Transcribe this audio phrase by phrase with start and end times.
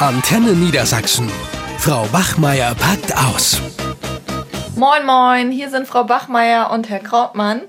[0.00, 1.30] Antenne Niedersachsen.
[1.78, 3.60] Frau Bachmeier packt aus.
[4.74, 7.60] Moin, moin, hier sind Frau Bachmeier und Herr Krautmann.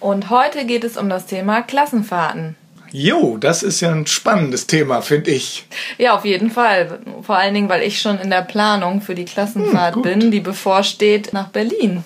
[0.00, 2.56] Und heute geht es um das Thema Klassenfahrten.
[2.90, 5.66] Jo, das ist ja ein spannendes Thema, finde ich.
[5.98, 6.98] Ja, auf jeden Fall.
[7.22, 10.40] Vor allen Dingen, weil ich schon in der Planung für die Klassenfahrt Hm, bin, die
[10.40, 12.02] bevorsteht nach Berlin.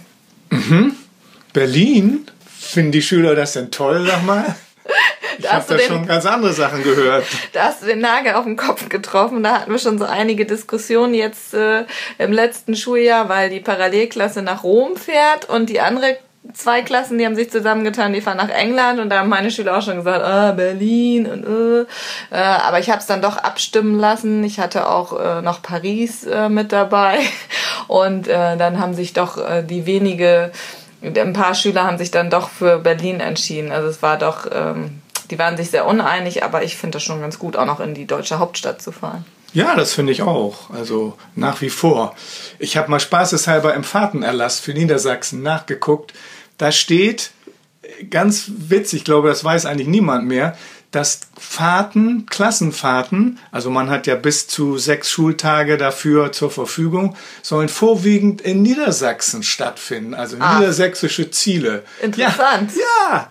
[1.54, 2.26] Berlin?
[2.58, 4.44] Finden die Schüler das denn toll, sag mal?
[5.38, 7.24] Ich Da hast habe du da den- schon ganz andere Sachen gehört.
[7.52, 9.42] Da hast du den Nagel auf den Kopf getroffen.
[9.42, 11.84] Da hatten wir schon so einige Diskussionen jetzt äh,
[12.18, 16.16] im letzten Schuljahr, weil die Parallelklasse nach Rom fährt und die andere
[16.54, 19.78] zwei Klassen, die haben sich zusammengetan, die fahren nach England und da haben meine Schüler
[19.78, 21.80] auch schon gesagt, ah, Berlin und äh.
[22.34, 24.42] äh aber ich habe es dann doch abstimmen lassen.
[24.42, 27.18] Ich hatte auch äh, noch Paris äh, mit dabei
[27.86, 30.50] und äh, dann haben sich doch äh, die wenige
[31.02, 33.72] ein paar Schüler haben sich dann doch für Berlin entschieden.
[33.72, 35.01] Also es war doch, ähm,
[35.32, 37.94] die waren sich sehr uneinig, aber ich finde das schon ganz gut, auch noch in
[37.94, 39.24] die deutsche Hauptstadt zu fahren.
[39.54, 40.68] Ja, das finde ich auch.
[40.68, 42.14] Also nach wie vor.
[42.58, 46.12] Ich habe mal spaßeshalber im Fahrtenerlass für Niedersachsen nachgeguckt.
[46.58, 47.30] Da steht,
[48.10, 50.54] ganz witzig, ich glaube, das weiß eigentlich niemand mehr,
[50.90, 57.70] dass Fahrten, Klassenfahrten, also man hat ja bis zu sechs Schultage dafür zur Verfügung, sollen
[57.70, 61.84] vorwiegend in Niedersachsen stattfinden, also niedersächsische Ziele.
[62.02, 62.72] Interessant.
[62.76, 63.30] Ja, ja.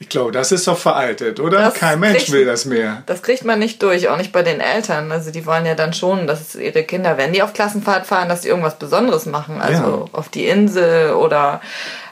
[0.00, 1.58] Ich glaube, das ist doch veraltet, oder?
[1.60, 3.02] Das Kein Mensch kriegt- will das mehr.
[3.06, 5.10] Das kriegt man nicht durch, auch nicht bei den Eltern.
[5.12, 8.40] Also die wollen ja dann schon, dass ihre Kinder, wenn die auf Klassenfahrt fahren, dass
[8.42, 9.60] die irgendwas Besonderes machen.
[9.62, 11.60] Also auf die Insel oder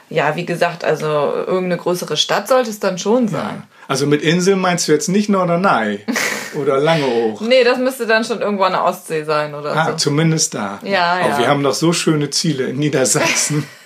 [0.09, 3.63] ja, wie gesagt, also irgendeine größere Stadt sollte es dann schon sein.
[3.87, 5.99] Also mit Insel meinst du jetzt nicht Norderney
[6.55, 7.41] oder Langeoog?
[7.41, 9.97] Nee, das müsste dann schon irgendwo an der Ostsee sein oder Ah, so.
[9.97, 10.79] zumindest da.
[10.83, 11.39] Ja, Aber ja.
[11.39, 13.67] wir haben doch so schöne Ziele in Niedersachsen.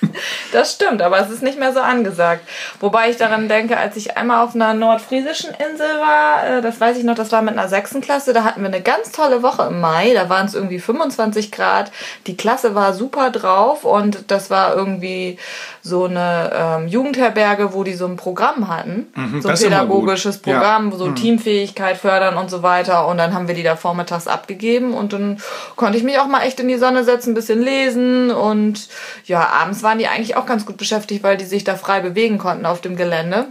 [0.52, 2.48] Das stimmt, aber es ist nicht mehr so angesagt.
[2.80, 6.98] Wobei ich daran denke, als ich einmal auf einer nordfriesischen Insel war, äh, das weiß
[6.98, 9.64] ich noch, das war mit einer sechsten Klasse, da hatten wir eine ganz tolle Woche
[9.70, 11.92] im Mai, da waren es irgendwie 25 Grad,
[12.28, 15.38] die Klasse war super drauf und das war irgendwie
[15.82, 19.60] so eine ähm, Jugendherberge, wo die so ein Programm hatten, so ein Mhm, immer gut.
[19.60, 20.54] pädagogisches Ja.
[20.54, 20.58] Mhm.
[20.60, 24.94] Programm, so Teamfähigkeit fördern und so weiter und dann haben wir die da vormittags abgegeben
[24.94, 25.42] und dann
[25.76, 28.88] konnte ich mich auch mal echt in die Sonne setzen, ein bisschen lesen und
[29.26, 32.38] ja, abends waren die eigentlich auch ganz gut beschäftigt, weil die sich da frei bewegen
[32.38, 33.48] konnten auf dem Gelände.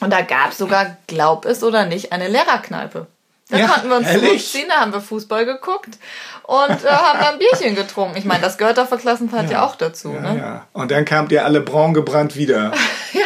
[0.00, 3.06] Und da gab es sogar, glaub es oder nicht, eine Lehrerkneipe.
[3.50, 5.98] Da Ja, konnten wir uns zurückziehen, da haben wir Fußball geguckt
[6.44, 8.16] und äh, haben dann ein Bierchen getrunken.
[8.16, 10.12] Ich meine, das gehört doch für Klassenfahrt ja, auch dazu.
[10.14, 10.38] ja, ne?
[10.38, 10.66] ja.
[10.72, 12.72] Und dann kamt ihr alle braun gebrannt wieder.
[13.12, 13.23] Ja,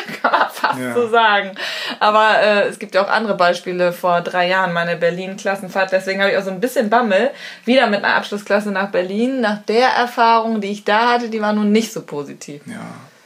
[0.61, 0.95] fast Ja.
[0.95, 1.53] so sagen.
[2.01, 3.93] Aber äh, es gibt ja auch andere Beispiele.
[3.93, 5.93] Vor drei Jahren meine Berlin-Klassenfahrt.
[5.93, 7.31] Deswegen habe ich auch so ein bisschen Bammel.
[7.65, 9.41] Wieder mit einer Abschlussklasse nach Berlin.
[9.41, 12.63] Nach der Erfahrung, die ich da hatte, die war nun nicht so positiv.
[12.67, 12.75] Ja.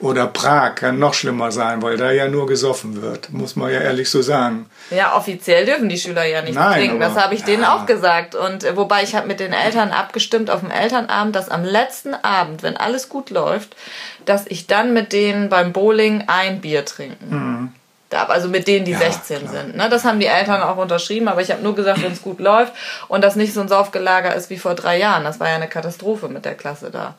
[0.02, 3.78] Oder Prag kann noch schlimmer sein, weil da ja nur gesoffen wird, muss man ja
[3.78, 4.66] ehrlich so sagen.
[4.90, 7.00] Ja, offiziell dürfen die Schüler ja nicht Nein, trinken.
[7.00, 7.76] Das habe ich denen ja.
[7.76, 8.34] auch gesagt.
[8.34, 12.14] Und äh, wobei ich habe mit den Eltern abgestimmt auf dem Elternabend, dass am letzten
[12.14, 13.76] Abend, wenn alles gut läuft,
[14.24, 17.72] dass ich dann mit denen beim Bowling ein Bier trinken
[18.12, 18.30] darf.
[18.30, 19.00] Also mit denen, die Mhm.
[19.00, 19.52] Ja, 16 klar.
[19.52, 19.76] sind.
[19.76, 19.88] Ne?
[19.88, 22.72] Das haben die Eltern auch unterschrieben, aber ich habe nur gesagt, wenn es gut läuft
[23.08, 25.24] und das nicht so ein Saufgelager ist wie vor drei Jahren.
[25.24, 27.14] Das war ja eine Katastrophe mit der Klasse da.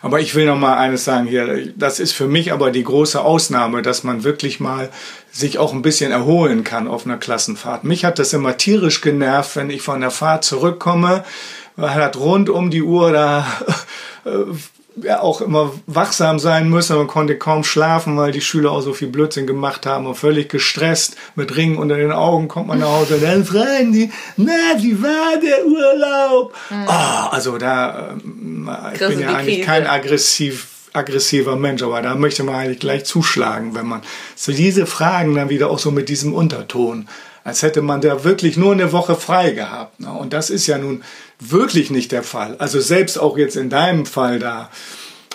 [0.00, 1.72] Aber ich will noch mal eines sagen hier.
[1.76, 4.90] Das ist für mich aber die große Ausnahme, dass man wirklich mal
[5.30, 7.84] sich auch ein bisschen erholen kann auf einer Klassenfahrt.
[7.84, 11.24] Mich hat das immer tierisch genervt, wenn ich von der Fahrt zurückkomme.
[11.76, 13.46] Man hat rund um die Uhr da
[14.24, 14.30] äh,
[15.20, 16.96] auch immer wachsam sein müssen.
[16.96, 20.48] Man konnte kaum schlafen, weil die Schüler auch so viel Blödsinn gemacht haben und völlig
[20.48, 23.18] gestresst mit Ringen unter den Augen kommt man nach Hause.
[23.20, 26.54] Dann fragen die, na, wie war der Urlaub?
[26.86, 29.66] Ah, also da, ähm, ich bin ja eigentlich Krise.
[29.66, 34.02] kein aggressiv aggressiver Mensch, aber da möchte man eigentlich gleich zuschlagen, wenn man
[34.36, 37.08] so diese Fragen dann wieder auch so mit diesem Unterton,
[37.44, 40.00] als hätte man da wirklich nur eine Woche frei gehabt.
[40.00, 40.12] Ne?
[40.12, 41.02] Und das ist ja nun
[41.38, 42.56] wirklich nicht der Fall.
[42.58, 44.70] Also selbst auch jetzt in deinem Fall da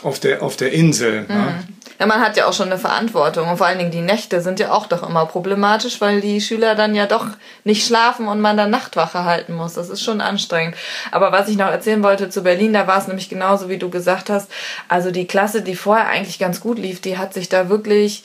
[0.03, 1.25] auf der, auf der Insel.
[1.27, 1.63] Ne?
[1.99, 4.59] Ja, man hat ja auch schon eine Verantwortung und vor allen Dingen die Nächte sind
[4.59, 7.25] ja auch doch immer problematisch, weil die Schüler dann ja doch
[7.63, 9.73] nicht schlafen und man dann Nachtwache halten muss.
[9.73, 10.75] Das ist schon anstrengend.
[11.11, 13.89] Aber was ich noch erzählen wollte zu Berlin, da war es nämlich genauso, wie du
[13.89, 14.51] gesagt hast.
[14.87, 18.23] Also die Klasse, die vorher eigentlich ganz gut lief, die hat sich da wirklich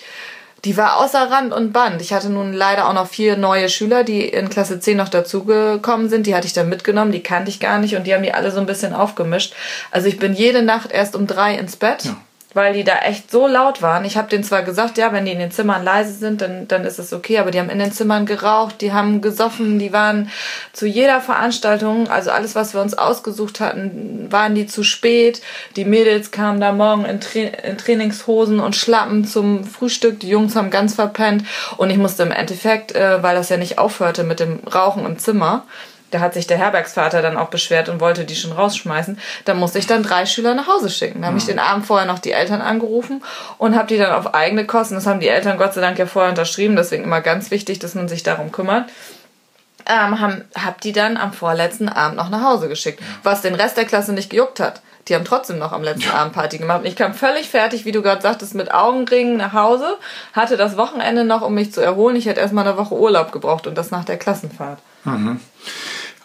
[0.64, 2.00] die war außer Rand und Band.
[2.00, 6.09] Ich hatte nun leider auch noch vier neue Schüler, die in Klasse 10 noch dazugekommen
[6.09, 6.26] sind.
[6.26, 8.53] Die hatte ich dann mitgenommen, die kannte ich gar nicht und die haben die alle
[8.53, 9.55] so ein bisschen aufgemischt.
[9.91, 12.05] Also ich bin jede Nacht erst um drei ins Bett.
[12.54, 14.04] Weil die da echt so laut waren.
[14.04, 16.84] Ich habe denen zwar gesagt, ja, wenn die in den Zimmern leise sind, dann, dann
[16.84, 20.31] ist es okay, aber die haben in den Zimmern geraucht, die haben gesoffen, die waren
[20.72, 25.40] zu jeder Veranstaltung, also alles, was wir uns ausgesucht hatten, waren die zu spät.
[25.76, 30.56] Die Mädels kamen da morgen in, Tra in Trainingshosen und Schlappen zum Frühstück, die Jungs
[30.56, 31.44] haben ganz verpennt
[31.76, 35.19] und ich musste im Endeffekt, äh, weil das ja nicht aufhörte mit dem Rauchen im
[35.19, 35.64] Zimmer,
[36.12, 39.19] da hat sich der Herbergsvater dann auch beschwert und wollte die schon rausschmeißen.
[39.44, 41.23] Da musste ich dann drei Schüler nach Hause schicken.
[41.23, 43.25] Da habe ich den Abend vorher noch die Eltern angerufen
[43.59, 46.06] und habe die dann auf eigene Kosten, das haben die Eltern Gott sei Dank ja
[46.06, 48.88] vorher unterschrieben, deswegen immer ganz wichtig, dass man sich darum kümmert,
[49.87, 53.76] ähm, haben, hab die dann am vorletzten Abend noch nach Hause geschickt, was den Rest
[53.76, 54.82] der Klasse nicht gejuckt hat.
[55.08, 56.82] Die haben trotzdem noch am letzten Abend Party gemacht.
[56.85, 59.97] Ich kam völlig fertig, wie du gerade sagtest, mit Augenringen nach Hause,
[60.32, 62.15] hatte das Wochenende noch, um mich zu erholen.
[62.15, 64.79] Ich hätte erstmal eine Woche Urlaub gebraucht und das nach der Klassenfahrt.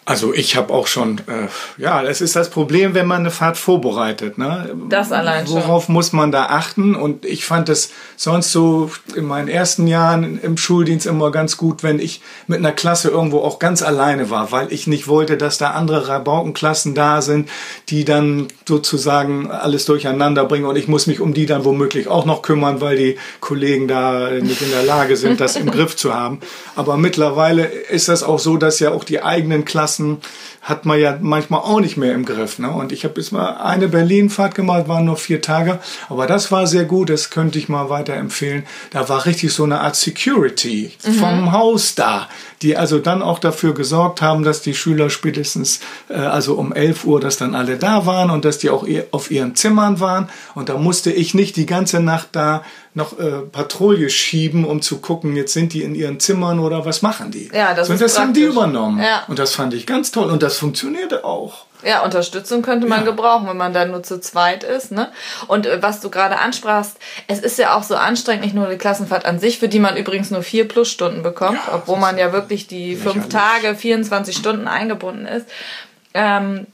[0.08, 3.58] Also ich habe auch schon, äh, ja, es ist das Problem, wenn man eine Fahrt
[3.58, 4.38] vorbereitet.
[4.38, 4.74] Ne?
[4.88, 5.56] Das allein schon.
[5.56, 6.94] Worauf muss man da achten?
[6.94, 11.82] Und ich fand es sonst so in meinen ersten Jahren im Schuldienst immer ganz gut,
[11.82, 15.58] wenn ich mit einer Klasse irgendwo auch ganz alleine war, weil ich nicht wollte, dass
[15.58, 17.50] da andere Rabaukenklassen da sind,
[17.90, 22.24] die dann sozusagen alles durcheinander bringen und ich muss mich um die dann womöglich auch
[22.24, 26.14] noch kümmern, weil die Kollegen da nicht in der Lage sind, das im Griff zu
[26.14, 26.40] haben.
[26.76, 29.97] Aber mittlerweile ist das auch so, dass ja auch die eigenen Klassen
[30.62, 32.58] hat man ja manchmal auch nicht mehr im Griff.
[32.58, 32.70] Ne?
[32.70, 35.78] Und ich habe jetzt mal eine Berlin-Fahrt gemacht, waren nur vier Tage,
[36.08, 38.64] aber das war sehr gut, das könnte ich mal weiterempfehlen.
[38.90, 42.28] Da war richtig so eine Art Security vom Haus da,
[42.62, 47.04] die also dann auch dafür gesorgt haben, dass die Schüler spätestens, äh, also um 11
[47.04, 50.28] Uhr, dass dann alle da waren und dass die auch auf ihren Zimmern waren.
[50.54, 52.62] Und da musste ich nicht die ganze Nacht da
[52.98, 57.00] noch äh, Patrouille schieben, um zu gucken, jetzt sind die in ihren Zimmern oder was
[57.00, 57.48] machen die.
[57.54, 59.00] Ja, das so, ist das haben die übernommen.
[59.02, 59.22] Ja.
[59.28, 60.30] Und das fand ich ganz toll.
[60.30, 61.64] Und das funktionierte auch.
[61.84, 63.04] Ja, Unterstützung könnte man Ja.
[63.06, 64.90] gebrauchen, wenn man dann nur zu zweit ist.
[64.90, 65.08] Ne?
[65.46, 66.96] Und äh, was du gerade ansprachst,
[67.28, 69.96] es ist ja auch so anstrengend, nicht nur die Klassenfahrt an sich, für die man
[69.96, 73.28] übrigens nur vier Plusstunden bekommt, Ja, obwohl man ja wirklich die fünf.
[73.28, 75.46] Tage, 24 Stunden eingebunden ist.
[76.14, 76.66] Ähm,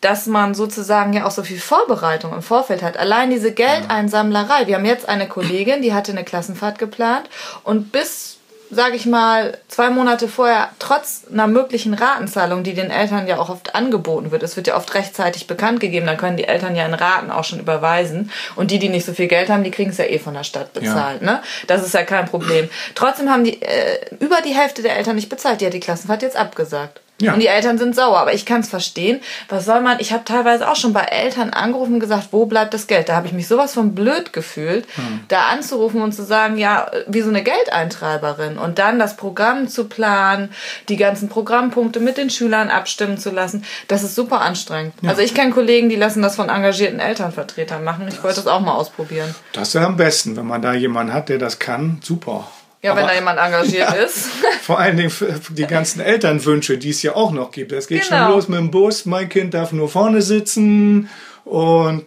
[0.00, 2.96] dass man sozusagen ja auch so viel Vorbereitung im Vorfeld hat.
[2.96, 4.66] Allein diese Geldeinsammlerei.
[4.66, 7.28] Wir haben jetzt eine Kollegin, die hatte eine Klassenfahrt geplant
[7.64, 13.26] und bis sage ich mal, zwei Monate vorher, trotz einer möglichen Ratenzahlung, die den Eltern
[13.26, 16.46] ja auch oft angeboten wird, es wird ja oft rechtzeitig bekannt gegeben, dann können die
[16.46, 18.30] Eltern ja in Raten auch schon überweisen.
[18.54, 20.44] Und die, die nicht so viel Geld haben, die kriegen es ja eh von der
[20.44, 21.22] Stadt bezahlt.
[21.22, 21.42] Ne?
[21.66, 22.70] Das ist ja kein Problem.
[22.94, 25.60] Trotzdem haben die äh, über die Hälfte der Eltern nicht bezahlt.
[25.60, 27.00] Die hat die Klassenfahrt jetzt abgesagt.
[27.20, 27.34] Ja.
[27.34, 29.20] Und die Eltern sind sauer, aber ich kann es verstehen.
[29.48, 29.98] Was soll man?
[30.00, 33.08] Ich habe teilweise auch schon bei Eltern angerufen und gesagt, wo bleibt das Geld?
[33.08, 35.20] Da habe ich mich sowas von blöd gefühlt, Hm.
[35.28, 39.84] da anzurufen und zu sagen, ja, wie so eine Geldeintreiberin und dann das Programm zu
[39.84, 40.50] planen,
[40.88, 43.64] die ganzen Programmpunkte mit den Schülern abstimmen zu lassen.
[43.88, 44.94] Das ist super anstrengend.
[45.06, 48.06] Also ich kenne Kollegen, die lassen das von engagierten Elternvertretern machen.
[48.08, 49.34] Ich wollte das auch mal ausprobieren.
[49.52, 52.00] Das ist ja am besten, wenn man da jemanden hat, der das kann.
[52.02, 52.48] Super.
[52.82, 54.28] Ja, wenn Aber da jemand engagiert ist.
[54.62, 57.72] Vor allen Dingen für die ganzen Elternwünsche, die es ja auch noch gibt.
[57.72, 58.24] Das geht Genau.
[58.26, 59.04] schon los mit dem Bus.
[59.06, 61.08] Mein Kind darf nur vorne sitzen
[61.44, 62.04] und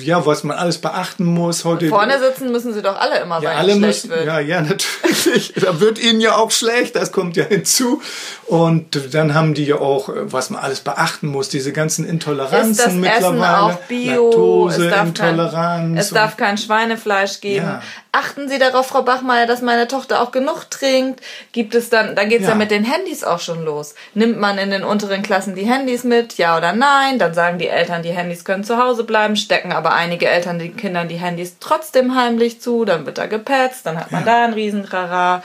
[0.00, 1.88] ja, was man alles beachten muss heute.
[1.88, 4.26] Vorne sitzen müssen sie doch alle immer ja, sein, alle es müssen, wird.
[4.26, 5.54] ja, ja, natürlich.
[5.54, 8.02] da wird ihnen ja auch schlecht, das kommt ja hinzu.
[8.46, 12.70] Und dann haben die ja auch, äh, was man alles beachten muss, diese ganzen Intoleranzen
[12.72, 13.62] ist das Essen mittlerweile.
[13.62, 14.68] auch Bio?
[14.68, 16.00] es, darf kein, Laktoseintoleranz.
[16.00, 17.64] es darf kein Schweinefleisch geben.
[17.64, 17.82] Ja.
[18.16, 21.20] Achten Sie darauf, Frau Bachmeier, dass meine Tochter auch genug trinkt.
[21.50, 22.50] Gibt es dann, dann geht's ja.
[22.50, 22.54] Ja.
[22.54, 23.94] mit den Handys auch schon los.
[24.14, 27.18] Nimmt man in den unteren Klassen die Handys mit, ja oder nein?
[27.18, 30.76] Dann sagen die Eltern, die Handys können zu Hause bleiben, stecken aber einige Eltern den
[30.76, 34.54] Kindern die Handys trotzdem heimlich zu, dann wird da gepetzt, dann hat man da einen
[34.54, 35.42] riesen Trara.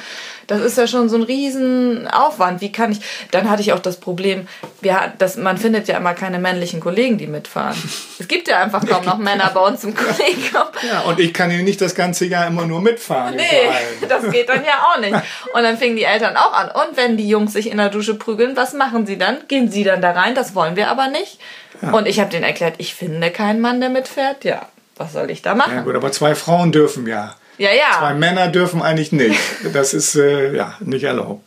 [0.48, 2.60] Das ist ja schon so ein riesen Aufwand.
[2.60, 4.48] Wie kann ich, dann hatte ich auch das Problem,
[4.82, 7.78] wir, das, man findet ja immer keine männlichen Kollegen, die mitfahren.
[8.18, 10.64] Es gibt ja einfach kaum noch Männer bei uns im Kollegium.
[10.88, 13.36] Ja, und ich kann hier nicht das ganze Jahr immer nur mitfahren.
[13.36, 14.22] Nee, überall.
[14.24, 15.14] das geht dann ja auch nicht.
[15.54, 16.70] Und dann fingen die Eltern auch an.
[16.70, 19.48] Und wenn die Jungs sich in der Dusche prügeln, was machen sie dann?
[19.48, 20.34] Gehen sie dann da rein?
[20.34, 21.40] Das wollen wir aber nicht.
[21.82, 24.44] Und ich habe denen erklärt, ich finde keinen Mann, der mitfährt.
[24.44, 24.68] Ja,
[24.98, 25.76] was soll ich da machen?
[25.76, 27.36] Ja gut, aber zwei Frauen dürfen ja.
[27.58, 27.70] Ja,
[28.00, 28.14] Zwei ja.
[28.14, 29.40] Männer dürfen eigentlich nicht.
[29.74, 31.44] Das ist äh, ja nicht erlaubt.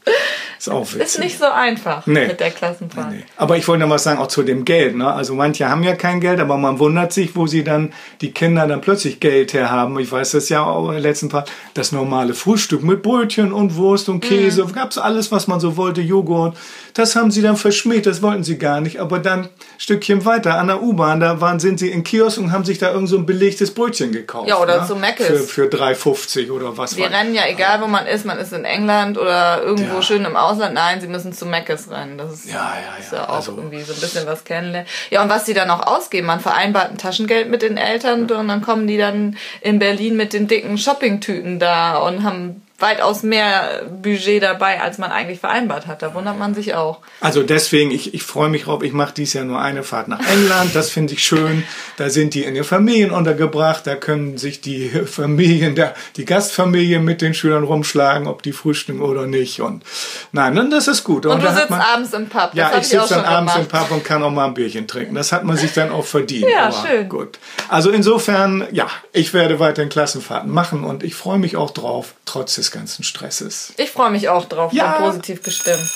[0.63, 1.01] Ist auch witzig.
[1.03, 2.29] Ist nicht so einfach Nee.
[2.29, 3.11] mit der Klassenfahrt.
[3.11, 3.25] Nee.
[3.37, 4.95] Aber ich wollte noch was sagen, auch zu dem Geld.
[4.95, 5.13] Ne?
[5.13, 8.69] Also manche haben ja kein Geld, aber man wundert sich, wo sie dann, die Kinder
[8.69, 9.99] dann plötzlich Geld herhaben.
[9.99, 11.51] Ich weiß das ja auch im letzten Part.
[11.75, 14.65] Das normale Frühstück mit Brötchen und Wurst und Käse.
[14.65, 14.73] Mhm.
[14.73, 16.57] Gab's alles, was man so wollte, Joghurt.
[16.95, 19.01] Das haben sie dann verschmäht, das wollten sie gar nicht.
[19.01, 22.53] Aber dann ein Stückchen weiter an der U-Bahn, da waren, sind sie in Kiosk und
[22.53, 24.49] haben sich da irgend so ein belegtes Brötchen gekauft.
[24.49, 24.87] Ja, oder ne?
[24.87, 25.27] zu Mc's.
[25.27, 28.65] Für, für 3,50 oder was Wir rennen ja, egal wo man ist, man ist in
[28.65, 30.03] England oder irgendwo Ja.
[30.03, 30.52] schön im Ausland.
[30.57, 32.19] Nein, sie müssen zu Meckes rennen.
[32.19, 33.17] Das ist Ja, ja, ja.
[33.19, 34.89] ja auch Also- irgendwie so ein bisschen was kennenlernen.
[35.11, 38.49] Ja, und was die dann auch ausgeben, man vereinbart ein Taschengeld mit den Eltern und
[38.49, 43.85] dann kommen die dann in Berlin mit den dicken Shoppingtüten da und haben weitaus mehr
[43.89, 46.03] Budget dabei, als man eigentlich vereinbart hat.
[46.03, 46.99] Da wundert man sich auch.
[47.21, 48.83] Also deswegen, ich, ich freue mich drauf.
[48.83, 50.75] Ich mache dies Jahr nur eine Fahrt nach England.
[50.75, 51.65] Das finde ich schön.
[51.97, 53.87] Da sind die in ihren Familien untergebracht.
[53.87, 59.01] Da können sich die Familien, der, die Gastfamilie mit den Schülern rumschlagen, ob die frühstücken
[59.01, 59.61] oder nicht.
[59.61, 59.85] Und
[60.33, 61.25] nein, dann das ist gut.
[61.25, 62.51] Und, und du sitzt man, abends im Pub.
[62.51, 63.73] Das ja, ich sitze dann abends gemacht.
[63.73, 65.15] im Pub und kann auch mal ein Bierchen trinken.
[65.15, 66.51] Das hat man sich dann auch verdient.
[66.51, 67.09] Ja, Aber schön.
[67.09, 67.39] Gut.
[67.69, 72.55] Also insofern, ja, ich werde weiterhin Klassenfahrten machen und ich freue mich auch drauf, trotz
[72.55, 73.75] des ganzen Stresses.
[73.77, 74.93] Ich freue mich auch drauf, ja.
[74.93, 75.93] bin positiv gestimmt.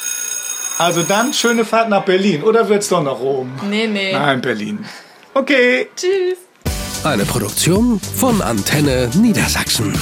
[0.78, 2.42] Also dann schöne Fahrt nach Berlin.
[2.42, 3.58] Oder wird's doch nach Rom?
[3.70, 4.12] Nee, nee.
[4.12, 4.84] Nein, Berlin.
[5.32, 5.88] Okay.
[5.96, 6.38] Tschüss.
[7.04, 9.98] Eine Produktion von Antenne Niedersachsen.